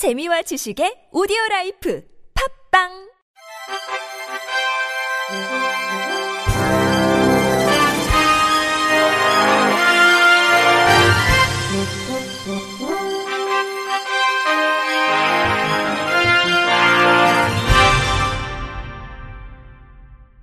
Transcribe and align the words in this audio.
재미와 0.00 0.40
지식의 0.40 1.12
오디오 1.12 1.36
라이프 1.50 2.02
팝빵 2.72 2.88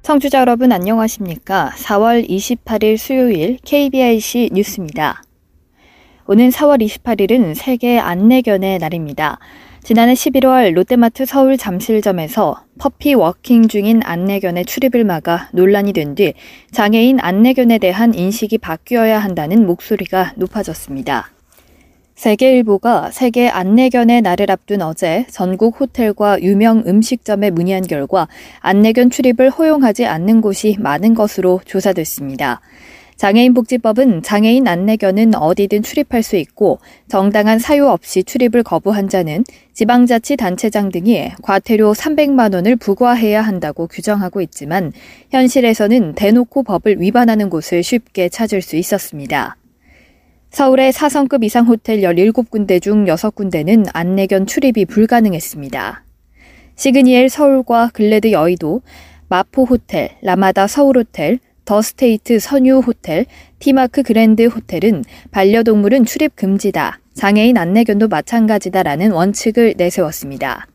청취자 0.03 0.41
여러분 0.41 0.71
안녕하십니까? 0.71 1.71
4월 1.73 2.29
28일 2.29 2.97
수요일 2.97 3.57
KBIC 3.65 4.51
뉴스입니다. 4.53 5.23
오는 6.29 6.49
4월 6.49 6.85
28일은 6.85 7.55
세계 7.55 7.97
안내견의 7.97 8.79
날입니다. 8.79 9.39
지난해 9.81 10.13
11월 10.13 10.73
롯데마트 10.73 11.25
서울 11.25 11.55
잠실점에서 11.55 12.65
puppy 12.77 13.13
walking 13.13 13.69
중인 13.69 14.01
안내견의 14.03 14.65
출입을 14.65 15.05
막아 15.05 15.47
논란이 15.53 15.93
된 15.93 16.15
뒤 16.15 16.33
장애인 16.71 17.19
안내견에 17.21 17.77
대한 17.77 18.13
인식이 18.13 18.57
바뀌어야 18.57 19.19
한다는 19.19 19.65
목소리가 19.65 20.33
높아졌습니다. 20.35 21.31
세계일보가 22.15 23.11
세계 23.11 23.47
안내견의 23.47 24.21
날을 24.21 24.51
앞둔 24.51 24.81
어제 24.81 25.25
전국 25.29 25.79
호텔과 25.79 26.41
유명 26.41 26.83
음식점에 26.85 27.51
문의한 27.51 27.83
결과 27.83 28.27
안내견 28.59 29.11
출입을 29.11 29.49
허용하지 29.49 30.05
않는 30.05 30.41
곳이 30.41 30.75
많은 30.79 31.13
것으로 31.13 31.61
조사됐습니다. 31.63 32.59
장애인복지법은 33.17 34.21
장애인 34.21 34.67
안내견은 34.67 35.35
어디든 35.35 35.83
출입할 35.83 36.23
수 36.23 36.35
있고 36.37 36.79
정당한 37.07 37.59
사유 37.59 37.87
없이 37.87 38.23
출입을 38.23 38.63
거부한 38.63 39.09
자는 39.09 39.43
지방자치단체장 39.73 40.91
등이 40.91 41.31
과태료 41.41 41.93
300만 41.93 42.53
원을 42.53 42.75
부과해야 42.75 43.41
한다고 43.41 43.87
규정하고 43.87 44.41
있지만 44.41 44.93
현실에서는 45.31 46.13
대놓고 46.13 46.63
법을 46.63 47.01
위반하는 47.01 47.49
곳을 47.49 47.83
쉽게 47.83 48.29
찾을 48.29 48.61
수 48.61 48.75
있었습니다. 48.75 49.57
서울의 50.49 50.93
4성급 50.93 51.43
이상 51.43 51.65
호텔 51.65 52.01
17군데 52.01 52.81
중 52.81 53.05
6군데는 53.05 53.89
안내견 53.93 54.45
출입이 54.45 54.85
불가능했습니다. 54.85 56.03
시그니엘 56.75 57.29
서울과 57.29 57.89
글래드 57.93 58.31
여의도, 58.31 58.81
마포 59.29 59.65
호텔, 59.65 60.11
라마다 60.21 60.67
서울 60.67 60.97
호텔, 60.97 61.39
더 61.67 61.81
스테이트 61.81 62.39
선유 62.39 62.79
호텔, 62.79 63.25
티마크 63.59 64.01
그랜드 64.01 64.45
호텔은 64.45 65.03
반려동물은 65.31 66.05
출입 66.05 66.37
금지다. 66.37 67.01
장애인 67.13 67.57
안내견도 67.57 68.07
마찬가지다라는 68.07 69.11
원칙을 69.11 69.73
내세웠습니다. 69.75 70.65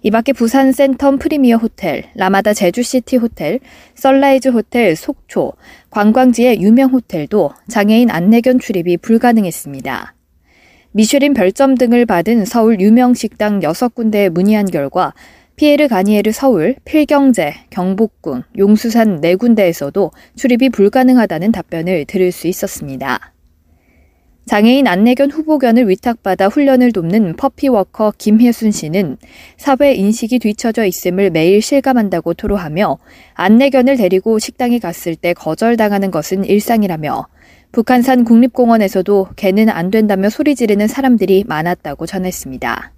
이 0.00 0.10
밖에 0.10 0.32
부산 0.32 0.70
센텀 0.70 1.20
프리미어 1.20 1.58
호텔, 1.58 2.04
라마다 2.14 2.54
제주시티 2.54 3.18
호텔, 3.18 3.60
선라이즈 3.96 4.48
호텔 4.48 4.96
속초, 4.96 5.52
관광지의 5.90 6.62
유명 6.62 6.92
호텔도 6.92 7.50
장애인 7.68 8.10
안내견 8.10 8.60
출입이 8.60 8.96
불가능했습니다. 8.96 10.14
미쉐린 10.92 11.34
별점 11.34 11.74
등을 11.74 12.06
받은 12.06 12.46
서울 12.46 12.80
유명 12.80 13.12
식당 13.12 13.60
6군데에 13.60 14.30
문의한 14.30 14.70
결과 14.70 15.12
피에르 15.56 15.86
가니에르 15.88 16.32
서울, 16.32 16.74
필경제, 16.84 17.54
경복궁, 17.70 18.42
용수산 18.58 19.20
네 19.20 19.36
군데에서도 19.36 20.10
출입이 20.34 20.70
불가능하다는 20.70 21.52
답변을 21.52 22.06
들을 22.06 22.32
수 22.32 22.48
있었습니다. 22.48 23.32
장애인 24.46 24.86
안내견 24.86 25.30
후보견을 25.30 25.88
위탁받아 25.88 26.48
훈련을 26.48 26.92
돕는 26.92 27.36
퍼피워커 27.36 28.14
김혜순 28.18 28.72
씨는 28.72 29.16
사회 29.56 29.94
인식이 29.94 30.38
뒤처져 30.38 30.84
있음을 30.84 31.30
매일 31.30 31.62
실감한다고 31.62 32.34
토로하며 32.34 32.98
안내견을 33.34 33.96
데리고 33.96 34.38
식당에 34.38 34.78
갔을 34.78 35.16
때 35.16 35.32
거절당하는 35.32 36.10
것은 36.10 36.44
일상이라며 36.44 37.26
북한산 37.72 38.24
국립공원에서도 38.24 39.28
개는 39.36 39.70
안 39.70 39.90
된다며 39.90 40.28
소리 40.28 40.54
지르는 40.54 40.88
사람들이 40.88 41.44
많았다고 41.46 42.06
전했습니다. 42.06 42.93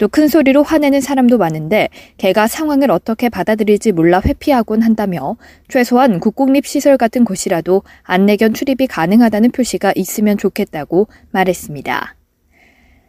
또 0.00 0.08
큰 0.08 0.28
소리로 0.28 0.62
화내는 0.62 1.02
사람도 1.02 1.36
많은데 1.36 1.90
개가 2.16 2.48
상황을 2.48 2.90
어떻게 2.90 3.28
받아들일지 3.28 3.92
몰라 3.92 4.22
회피하곤 4.24 4.80
한다며 4.80 5.36
최소한 5.68 6.20
국공립시설 6.20 6.96
같은 6.96 7.24
곳이라도 7.24 7.82
안내견 8.02 8.54
출입이 8.54 8.86
가능하다는 8.86 9.50
표시가 9.50 9.92
있으면 9.94 10.38
좋겠다고 10.38 11.08
말했습니다. 11.32 12.16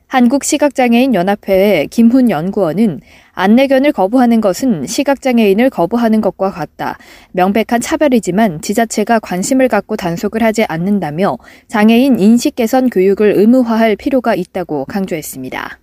한국시각장애인 0.07 1.15
연합회의 1.15 1.87
김훈 1.87 2.29
연구원은 2.29 2.99
안내견을 3.31 3.93
거부하는 3.93 4.41
것은 4.41 4.85
시각장애인을 4.85 5.69
거부하는 5.69 6.19
것과 6.19 6.51
같다. 6.51 6.97
명백한 7.31 7.79
차별이지만 7.79 8.61
지자체가 8.61 9.19
관심을 9.19 9.69
갖고 9.69 9.95
단속을 9.95 10.43
하지 10.43 10.65
않는다며 10.65 11.37
장애인 11.69 12.19
인식 12.19 12.57
개선 12.57 12.89
교육을 12.89 13.35
의무화할 13.37 13.95
필요가 13.95 14.35
있다고 14.35 14.83
강조했습니다. 14.83 15.79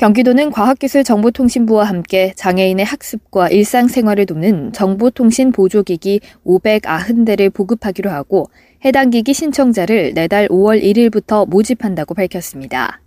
경기도는 0.00 0.50
과학기술정보통신부와 0.50 1.84
함께 1.84 2.32
장애인의 2.34 2.86
학습과 2.86 3.50
일상생활을 3.50 4.24
돕는 4.24 4.72
정보통신 4.72 5.52
보조기기 5.52 6.20
590대를 6.46 7.52
보급하기로 7.52 8.08
하고 8.08 8.48
해당 8.82 9.10
기기 9.10 9.34
신청자를 9.34 10.14
내달 10.14 10.48
5월 10.48 10.82
1일부터 10.82 11.46
모집한다고 11.46 12.14
밝혔습니다. 12.14 13.02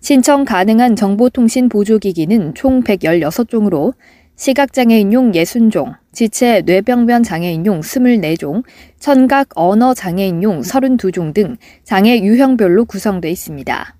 신청 0.00 0.44
가능한 0.44 0.94
정보통신 0.94 1.68
보조기기는 1.68 2.54
총 2.54 2.84
116종으로 2.84 3.94
시각장애인용 4.36 5.32
60종, 5.32 5.96
지체 6.12 6.62
뇌병변 6.64 7.24
장애인용 7.24 7.80
24종, 7.80 8.62
청각 9.00 9.48
언어 9.56 9.94
장애인용 9.94 10.60
32종 10.60 11.34
등 11.34 11.56
장애 11.82 12.20
유형별로 12.20 12.84
구성돼 12.84 13.28
있습니다. 13.32 13.97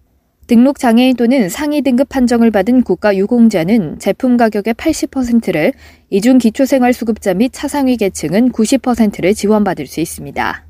등록 0.48 0.78
장애인 0.78 1.16
또는 1.16 1.50
상위 1.50 1.82
등급 1.82 2.08
판정을 2.08 2.50
받은 2.50 2.82
국가 2.82 3.14
유공자는 3.14 3.98
제품 3.98 4.38
가격의 4.38 4.72
80%를, 4.74 5.74
이중 6.08 6.38
기초생활수급자 6.38 7.34
및 7.34 7.52
차상위 7.52 7.98
계층은 7.98 8.52
90%를 8.52 9.34
지원받을 9.34 9.86
수 9.86 10.00
있습니다. 10.00 10.64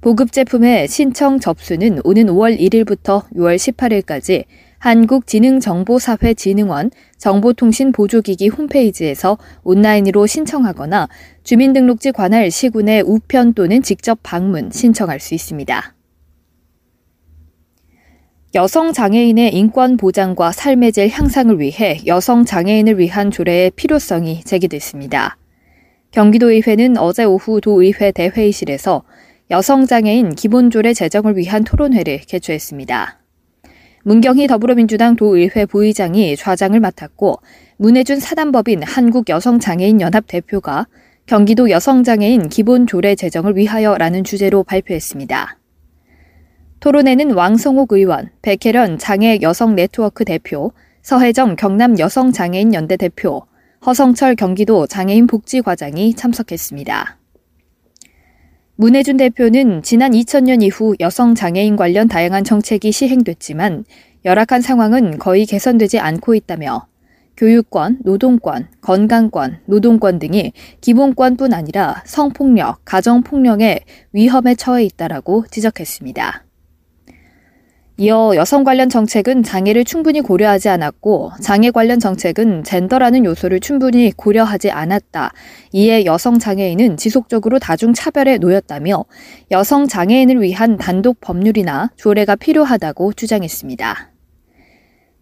보급 0.00 0.32
제품의 0.32 0.88
신청 0.88 1.38
접수는 1.38 2.00
오는 2.02 2.26
5월 2.26 2.58
1일부터 2.58 3.30
6월 3.36 3.54
18일까지 3.56 4.46
한국지능정보사회진흥원 4.78 6.90
정보통신보조기기 7.18 8.48
홈페이지에서 8.48 9.38
온라인으로 9.62 10.26
신청하거나 10.26 11.08
주민등록지 11.44 12.10
관할 12.12 12.50
시군의 12.50 13.04
우편 13.06 13.54
또는 13.54 13.80
직접 13.82 14.18
방문 14.22 14.70
신청할 14.72 15.20
수 15.20 15.34
있습니다. 15.34 15.95
여성 18.54 18.92
장애인의 18.92 19.54
인권 19.54 19.96
보장과 19.96 20.52
삶의 20.52 20.92
질 20.92 21.08
향상을 21.08 21.58
위해 21.58 22.00
여성 22.06 22.44
장애인을 22.44 22.98
위한 22.98 23.30
조례의 23.30 23.72
필요성이 23.74 24.44
제기됐습니다. 24.44 25.36
경기도의회는 26.12 26.96
어제 26.96 27.24
오후 27.24 27.60
도의회 27.60 28.12
대회의실에서 28.12 29.02
여성 29.50 29.84
장애인 29.86 30.36
기본조례 30.36 30.94
제정을 30.94 31.36
위한 31.36 31.64
토론회를 31.64 32.20
개최했습니다. 32.20 33.18
문경희 34.04 34.46
더불어민주당 34.46 35.16
도의회 35.16 35.66
부의장이 35.66 36.36
좌장을 36.36 36.78
맡았고 36.78 37.40
문혜준 37.78 38.20
사단법인 38.20 38.84
한국여성장애인연합 38.84 40.28
대표가 40.28 40.86
경기도 41.26 41.68
여성장애인 41.68 42.48
기본조례 42.48 43.16
제정을 43.16 43.56
위하여라는 43.56 44.22
주제로 44.22 44.62
발표했습니다. 44.62 45.58
토론회는 46.80 47.32
왕성옥 47.32 47.92
의원, 47.92 48.30
백혜련 48.42 48.98
장애 48.98 49.38
여성 49.42 49.74
네트워크 49.74 50.24
대표, 50.24 50.72
서혜정 51.02 51.56
경남 51.56 51.98
여성 51.98 52.32
장애인 52.32 52.74
연대 52.74 52.96
대표, 52.96 53.42
허성철 53.84 54.34
경기도 54.34 54.86
장애인 54.86 55.26
복지과장이 55.26 56.14
참석했습니다. 56.14 57.18
문혜준 58.76 59.16
대표는 59.16 59.82
지난 59.82 60.12
2000년 60.12 60.62
이후 60.62 60.94
여성 61.00 61.34
장애인 61.34 61.76
관련 61.76 62.08
다양한 62.08 62.44
정책이 62.44 62.92
시행됐지만 62.92 63.84
열악한 64.24 64.60
상황은 64.60 65.18
거의 65.18 65.46
개선되지 65.46 65.98
않고 65.98 66.34
있다며 66.34 66.86
교육권, 67.36 67.98
노동권, 68.02 68.68
건강권, 68.80 69.60
노동권 69.66 70.18
등이 70.18 70.52
기본권뿐 70.80 71.54
아니라 71.54 72.02
성폭력, 72.04 72.80
가정폭력의 72.84 73.80
위험에 74.12 74.54
처해 74.54 74.84
있다라고 74.84 75.46
지적했습니다. 75.50 76.45
이어 77.98 78.32
여성 78.36 78.62
관련 78.62 78.90
정책은 78.90 79.42
장애를 79.42 79.86
충분히 79.86 80.20
고려하지 80.20 80.68
않았고 80.68 81.32
장애 81.40 81.70
관련 81.70 81.98
정책은 81.98 82.62
젠더라는 82.62 83.24
요소를 83.24 83.60
충분히 83.60 84.12
고려하지 84.14 84.70
않았다. 84.70 85.32
이에 85.72 86.04
여성 86.04 86.38
장애인은 86.38 86.98
지속적으로 86.98 87.58
다중 87.58 87.94
차별에 87.94 88.36
놓였다며 88.36 89.06
여성 89.50 89.88
장애인을 89.88 90.42
위한 90.42 90.76
단독 90.76 91.22
법률이나 91.22 91.90
조례가 91.96 92.36
필요하다고 92.36 93.14
주장했습니다. 93.14 94.12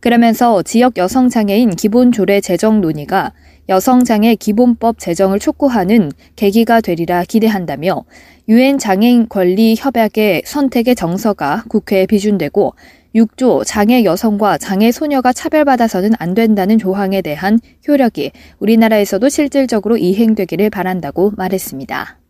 그러면서 0.00 0.62
지역 0.62 0.98
여성 0.98 1.28
장애인 1.28 1.76
기본 1.76 2.10
조례 2.10 2.40
제정 2.40 2.80
논의가 2.80 3.32
여성장애 3.68 4.34
기본법 4.34 4.98
제정을 4.98 5.38
촉구하는 5.38 6.12
계기가 6.36 6.80
되리라 6.80 7.24
기대한다며 7.24 8.04
유엔 8.48 8.78
장애인 8.78 9.28
권리 9.28 9.74
협약의 9.76 10.42
선택의 10.44 10.94
정서가 10.94 11.64
국회에 11.68 12.06
비준되고 12.06 12.74
6조 13.14 13.62
장애 13.64 14.04
여성과 14.04 14.58
장애 14.58 14.90
소녀가 14.90 15.32
차별받아서는 15.32 16.12
안 16.18 16.34
된다는 16.34 16.78
조항에 16.78 17.22
대한 17.22 17.60
효력이 17.86 18.32
우리나라에서도 18.58 19.28
실질적으로 19.28 19.96
이행되기를 19.96 20.68
바란다고 20.70 21.32
말했습니다. 21.36 22.23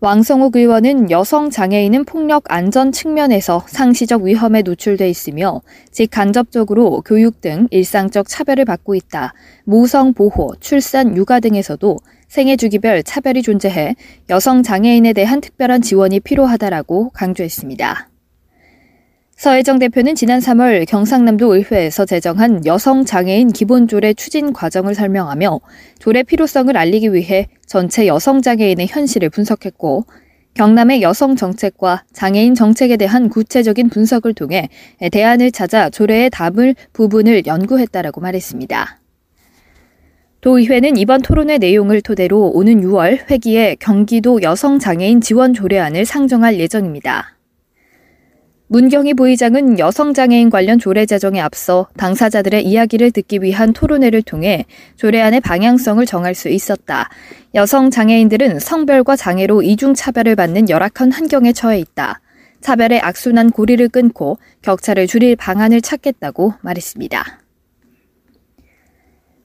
왕성욱 0.00 0.56
의원은 0.56 1.10
여성 1.10 1.48
장애인은 1.48 2.04
폭력 2.04 2.44
안전 2.48 2.92
측면에서 2.92 3.64
상시적 3.66 4.22
위험에 4.22 4.60
노출돼 4.60 5.08
있으며 5.08 5.62
직간접적으로 5.90 7.00
교육 7.00 7.40
등 7.40 7.66
일상적 7.70 8.28
차별을 8.28 8.66
받고 8.66 8.94
있다. 8.94 9.32
모성 9.64 10.12
보호, 10.12 10.54
출산, 10.60 11.16
육아 11.16 11.40
등에서도 11.40 11.98
생애 12.28 12.56
주기별 12.56 13.04
차별이 13.04 13.40
존재해 13.40 13.96
여성 14.28 14.62
장애인에 14.62 15.14
대한 15.14 15.40
특별한 15.40 15.80
지원이 15.80 16.20
필요하다라고 16.20 17.10
강조했습니다. 17.10 18.15
서혜정 19.36 19.78
대표는 19.78 20.14
지난 20.14 20.40
3월 20.40 20.88
경상남도 20.88 21.54
의회에서 21.54 22.06
제정한 22.06 22.64
여성 22.64 23.04
장애인 23.04 23.52
기본조례 23.52 24.14
추진 24.14 24.54
과정을 24.54 24.94
설명하며 24.94 25.60
조례 25.98 26.22
필요성을 26.22 26.74
알리기 26.74 27.12
위해 27.12 27.48
전체 27.66 28.06
여성 28.06 28.40
장애인의 28.40 28.86
현실을 28.86 29.28
분석했고 29.28 30.06
경남의 30.54 31.02
여성 31.02 31.36
정책과 31.36 32.04
장애인 32.14 32.54
정책에 32.54 32.96
대한 32.96 33.28
구체적인 33.28 33.90
분석을 33.90 34.32
통해 34.32 34.70
대안을 35.12 35.52
찾아 35.52 35.90
조례에 35.90 36.30
담을 36.30 36.74
부분을 36.94 37.44
연구했다라고 37.44 38.22
말했습니다. 38.22 39.00
도의회는 40.40 40.96
이번 40.96 41.20
토론회 41.20 41.58
내용을 41.58 42.00
토대로 42.00 42.52
오는 42.54 42.80
6월 42.80 43.30
회기에 43.30 43.76
경기도 43.80 44.40
여성 44.40 44.78
장애인 44.78 45.20
지원 45.20 45.52
조례안을 45.52 46.06
상정할 46.06 46.58
예정입니다. 46.58 47.35
문경희 48.68 49.14
부의장은 49.14 49.78
여성장애인 49.78 50.50
관련 50.50 50.80
조례 50.80 51.06
제정에 51.06 51.40
앞서 51.40 51.86
당사자들의 51.96 52.64
이야기를 52.64 53.12
듣기 53.12 53.40
위한 53.40 53.72
토론회를 53.72 54.22
통해 54.22 54.66
조례안의 54.96 55.40
방향성을 55.40 56.04
정할 56.04 56.34
수 56.34 56.48
있었다. 56.48 57.08
여성장애인들은 57.54 58.58
성별과 58.58 59.14
장애로 59.14 59.62
이중차별을 59.62 60.34
받는 60.34 60.68
열악한 60.68 61.12
환경에 61.12 61.52
처해 61.52 61.78
있다. 61.78 62.20
차별의 62.60 63.00
악순환 63.00 63.50
고리를 63.50 63.88
끊고 63.88 64.38
격차를 64.62 65.06
줄일 65.06 65.36
방안을 65.36 65.80
찾겠다고 65.80 66.54
말했습니다. 66.62 67.24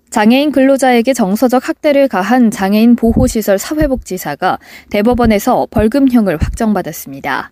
장애인 0.09 0.51
근로자에게 0.51 1.13
정서적 1.13 1.69
학대를 1.69 2.07
가한 2.07 2.49
장애인 2.49 2.95
보호시설 2.95 3.59
사회복지사가 3.59 4.57
대법원에서 4.89 5.67
벌금형을 5.69 6.37
확정받았습니다. 6.37 7.51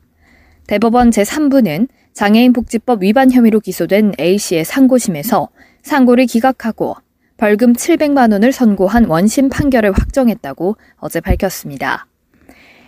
대법원 0.70 1.10
제3부는 1.10 1.88
장애인 2.14 2.54
복지법 2.54 3.02
위반 3.02 3.32
혐의로 3.32 3.60
기소된 3.60 4.14
A씨의 4.20 4.66
상고심에서 4.66 5.50
상고를 5.82 6.28
기각하고 6.28 6.96
벌금 7.38 7.74
700만 7.74 8.32
원을 8.32 8.52
선고한 8.52 9.06
원심 9.06 9.50
판결을 9.50 9.92
확정했다고 9.94 10.78
어제 10.98 11.22
밝혔습니다. 11.22 12.06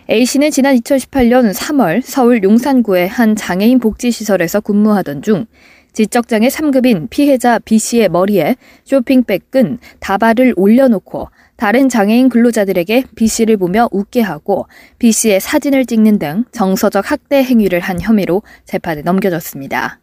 A씨는 0.08 0.52
지난 0.52 0.76
2018년 0.76 1.52
3월 1.52 2.02
서울 2.04 2.44
용산구의 2.44 3.08
한 3.08 3.34
장애인 3.34 3.80
복지시설에서 3.80 4.60
근무하던 4.60 5.22
중 5.22 5.46
지적장애 5.92 6.46
3급인 6.46 7.10
피해자 7.10 7.58
B씨의 7.58 8.10
머리에 8.10 8.54
쇼핑백 8.84 9.50
끈 9.50 9.80
다발을 9.98 10.54
올려놓고 10.56 11.30
다른 11.62 11.88
장애인 11.88 12.28
근로자들에게 12.28 13.04
B씨를 13.14 13.56
보며 13.56 13.88
웃게 13.92 14.20
하고 14.20 14.66
B씨의 14.98 15.38
사진을 15.38 15.86
찍는 15.86 16.18
등 16.18 16.44
정서적 16.50 17.08
학대 17.08 17.36
행위를 17.36 17.78
한 17.78 18.00
혐의로 18.00 18.42
재판에 18.64 19.02
넘겨졌습니다. 19.02 20.00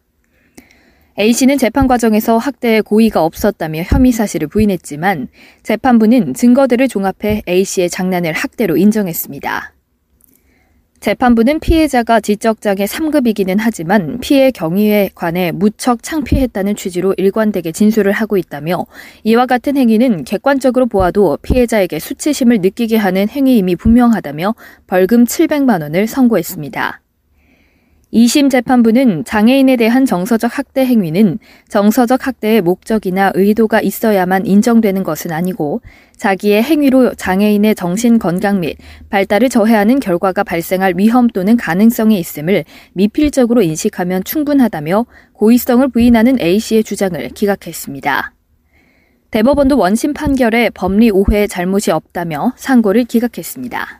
A씨는 1.18 1.58
재판 1.58 1.86
과정에서 1.86 2.38
학대의 2.38 2.80
고의가 2.80 3.22
없었다며 3.22 3.82
혐의 3.82 4.10
사실을 4.10 4.48
부인했지만 4.48 5.28
재판부는 5.62 6.32
증거들을 6.32 6.88
종합해 6.88 7.42
A씨의 7.46 7.90
장난을 7.90 8.32
학대로 8.32 8.78
인정했습니다. 8.78 9.74
재판부는 11.00 11.60
피해자가 11.60 12.20
지적장애 12.20 12.84
3급이기는 12.84 13.56
하지만 13.58 14.18
피해 14.20 14.50
경위에 14.50 15.10
관해 15.14 15.50
무척 15.50 16.02
창피했다는 16.02 16.76
취지로 16.76 17.14
일관되게 17.16 17.72
진술을 17.72 18.12
하고 18.12 18.36
있다며 18.36 18.84
이와 19.24 19.46
같은 19.46 19.78
행위는 19.78 20.24
객관적으로 20.24 20.86
보아도 20.86 21.38
피해자에게 21.40 21.98
수치심을 21.98 22.58
느끼게 22.60 22.98
하는 22.98 23.28
행위임이 23.28 23.76
분명하다며 23.76 24.54
벌금 24.86 25.24
700만 25.24 25.80
원을 25.80 26.06
선고했습니다. 26.06 27.00
2심 28.12 28.50
재판부는 28.50 29.24
장애인에 29.24 29.76
대한 29.76 30.04
정서적 30.04 30.58
학대 30.58 30.84
행위는 30.84 31.38
정서적 31.68 32.26
학대의 32.26 32.60
목적이나 32.60 33.30
의도가 33.34 33.80
있어야만 33.80 34.46
인정되는 34.46 35.04
것은 35.04 35.30
아니고 35.30 35.80
자기의 36.16 36.62
행위로 36.62 37.14
장애인의 37.14 37.76
정신 37.76 38.18
건강 38.18 38.60
및 38.60 38.76
발달을 39.10 39.48
저해하는 39.48 40.00
결과가 40.00 40.42
발생할 40.42 40.94
위험 40.96 41.28
또는 41.28 41.56
가능성이 41.56 42.18
있음을 42.18 42.64
미필적으로 42.94 43.62
인식하면 43.62 44.24
충분하다며 44.24 45.06
고의성을 45.32 45.86
부인하는 45.88 46.40
A씨의 46.40 46.82
주장을 46.82 47.28
기각했습니다. 47.28 48.34
대법원도 49.30 49.78
원심 49.78 50.12
판결에 50.12 50.70
법리 50.70 51.10
오해의 51.10 51.46
잘못이 51.46 51.92
없다며 51.92 52.52
상고를 52.56 53.04
기각했습니다. 53.04 53.99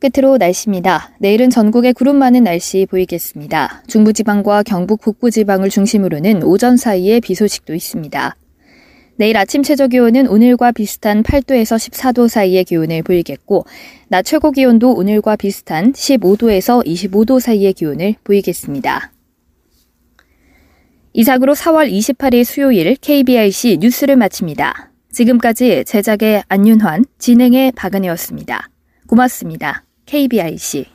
끝으로 0.00 0.38
날씨입니다. 0.38 1.12
내일은 1.18 1.50
전국에 1.50 1.92
구름 1.92 2.16
많은 2.16 2.44
날씨 2.44 2.86
보이겠습니다. 2.88 3.82
중부지방과 3.86 4.62
경북 4.62 5.02
북부지방을 5.02 5.68
중심으로는 5.68 6.42
오전 6.42 6.76
사이에 6.76 7.20
비 7.20 7.34
소식도 7.34 7.74
있습니다. 7.74 8.36
내일 9.16 9.36
아침 9.36 9.62
최저 9.62 9.86
기온은 9.86 10.26
오늘과 10.26 10.72
비슷한 10.72 11.22
8도에서 11.22 11.76
14도 11.76 12.26
사이의 12.26 12.64
기온을 12.64 13.02
보이겠고, 13.02 13.66
낮 14.08 14.22
최고 14.22 14.50
기온도 14.50 14.94
오늘과 14.94 15.36
비슷한 15.36 15.92
15도에서 15.92 16.82
25도 16.86 17.38
사이의 17.38 17.74
기온을 17.74 18.14
보이겠습니다. 18.24 19.12
이상으로 21.12 21.54
4월 21.54 21.92
28일 21.92 22.44
수요일 22.44 22.96
KBRC 22.96 23.78
뉴스를 23.80 24.16
마칩니다. 24.16 24.90
지금까지 25.12 25.84
제작의 25.84 26.44
안윤환, 26.48 27.04
진행의 27.18 27.72
박은혜였습니다. 27.72 28.70
고맙습니다. 29.06 29.84
KBIC 30.10 30.86